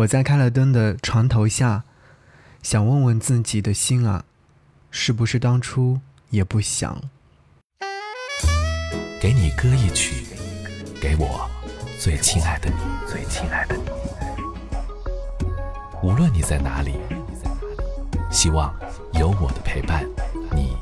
[0.00, 1.84] 我在开了灯的床头下，
[2.62, 4.24] 想问问自己的心啊，
[4.90, 7.02] 是不是当初也不想？
[9.20, 10.24] 给你歌一曲，
[11.00, 11.46] 给我
[11.98, 12.76] 最亲爱的你，
[13.06, 13.82] 最亲爱的你。
[16.02, 16.94] 无论你在哪里，
[18.30, 18.74] 希望
[19.12, 20.06] 有我的陪伴，
[20.52, 20.78] 你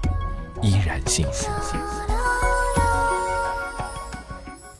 [0.62, 1.48] 依然幸福。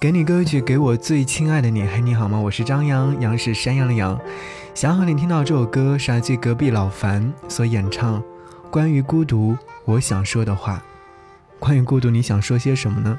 [0.01, 1.83] 给你歌曲，给我最亲爱的你。
[1.83, 2.39] 嘿，你好吗？
[2.39, 4.17] 我是张扬，杨是山羊的羊。
[4.73, 8.23] 想要和你听到这首歌是来自隔壁老樊所演唱，
[8.71, 10.81] 关于孤独，我想说的话。
[11.59, 13.19] 关于孤独，你想说些什么呢？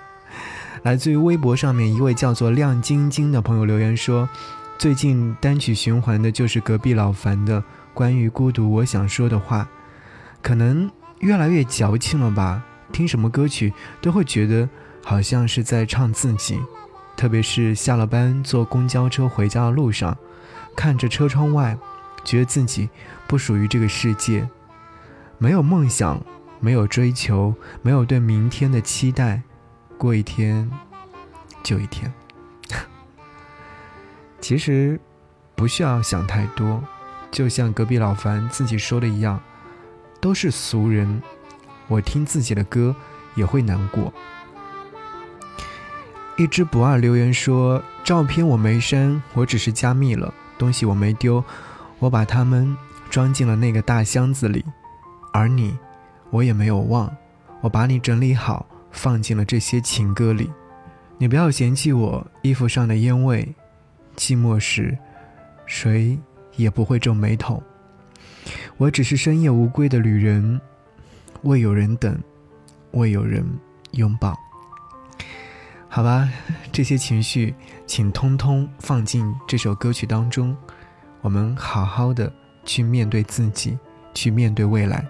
[0.83, 4.29] 来自于微博上面一位叫做亮晶晶的朋友留言说，
[4.77, 7.61] 最近单曲循环的就是隔壁老樊的
[7.93, 9.67] 关于孤独，我想说的话。
[10.41, 10.89] 可能
[11.19, 12.63] 越来越矫情了吧？
[12.93, 14.69] 听什么歌曲都会觉得。
[15.03, 16.59] 好像是在唱自己，
[17.17, 20.17] 特别是下了班坐公交车回家的路上，
[20.75, 21.77] 看着车窗外，
[22.23, 22.89] 觉得自己
[23.27, 24.47] 不属于这个世界，
[25.37, 26.21] 没有梦想，
[26.59, 29.41] 没有追求，没有对明天的期待，
[29.97, 30.69] 过一天
[31.63, 32.13] 就一天。
[34.39, 34.99] 其实
[35.55, 36.83] 不需要想太多，
[37.31, 39.41] 就像隔壁老樊自己说的一样，
[40.21, 41.21] 都是俗人，
[41.87, 42.95] 我听自己的歌
[43.35, 44.13] 也会难过。
[46.39, 50.33] 一只不二留言说：“照片我没删，我只是加密了。
[50.57, 51.43] 东西我没丢，
[51.99, 52.77] 我把它们
[53.09, 54.63] 装进了那个大箱子里。
[55.33, 55.77] 而你，
[56.29, 57.13] 我也没有忘，
[57.59, 60.49] 我把你整理好，放进了这些情歌里。
[61.17, 63.53] 你不要嫌弃我衣服上的烟味。
[64.15, 64.97] 寂寞时，
[65.65, 66.17] 谁
[66.55, 67.61] 也不会皱眉头。
[68.77, 70.61] 我只是深夜无归的旅人，
[71.41, 72.17] 未有人等，
[72.91, 73.45] 未有人
[73.91, 74.33] 拥抱。”
[75.91, 76.29] 好吧，
[76.71, 77.55] 这些情绪，
[77.87, 80.55] 请通通放进这首歌曲当中。
[81.21, 82.31] 我们好好的
[82.63, 83.75] 去面对自己，
[84.13, 85.03] 去面对未来。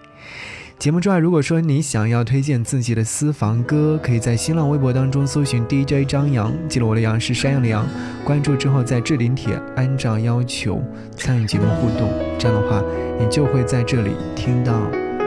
[0.79, 7.85] 节目之外，如果说你想要推荐自己的私房歌，可以在新浪微博当中搜寻 DJ 张扬，记得我的杨是山羊的羊。
[8.23, 10.81] 关注之后，在置顶帖按照要求
[11.17, 12.09] 参与节目互动，
[12.39, 12.81] 这样的话，
[13.19, 14.73] 你就会在这里听到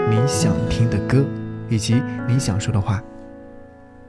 [0.08, 1.22] 你想听的歌，
[1.68, 3.02] 以及你想说的话。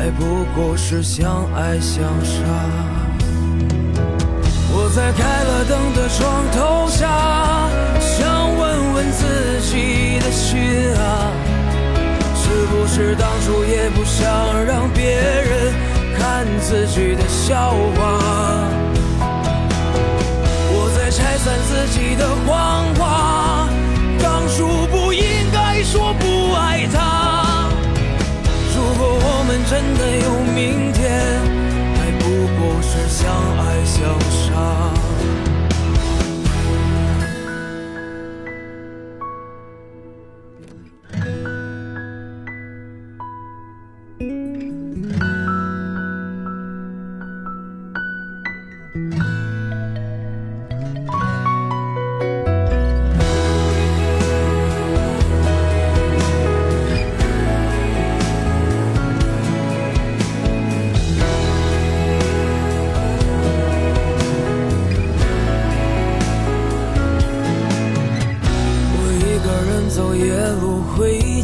[0.00, 2.32] 还不过是相爱相杀。
[4.72, 7.06] 我在开了灯的床头下，
[8.00, 10.58] 想问问自己的心
[10.96, 11.30] 啊，
[12.34, 15.74] 是不是当初也不想让别人
[16.18, 18.18] 看自己的笑话？
[20.72, 22.79] 我在拆散自己的谎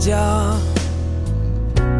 [0.06, 0.56] 家，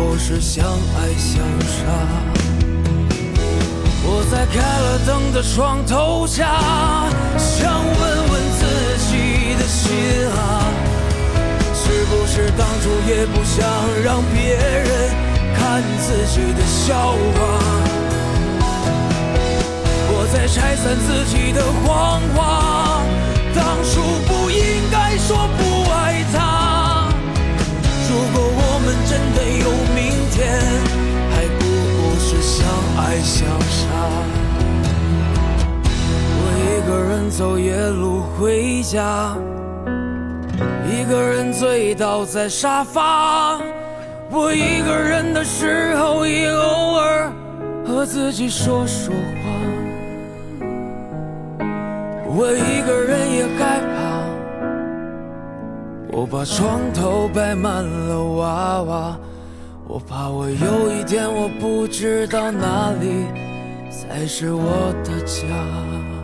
[0.00, 1.76] 不过是相爱相杀。
[4.02, 6.56] 我在开了灯的床头下，
[7.36, 8.00] 想问
[8.30, 8.64] 问自
[9.10, 9.12] 己
[9.60, 9.92] 的心
[10.30, 10.64] 啊，
[11.74, 13.60] 是不是当初也不想
[14.02, 14.88] 让别人
[15.54, 17.38] 看自己的笑话？
[20.12, 22.38] 我在拆散自己的谎话，
[33.10, 33.88] 相爱相杀。
[36.36, 39.36] 我一个人走夜路回家，
[40.88, 43.58] 一个人醉倒在沙发。
[44.30, 47.32] 我一个人的时候，也偶尔
[47.84, 49.18] 和自己说说话。
[52.32, 54.22] 我一个人也害怕，
[56.16, 59.18] 我把床头摆满了娃娃，
[59.92, 63.26] 我怕我有一天我不知道哪里
[63.90, 66.19] 才是我的家。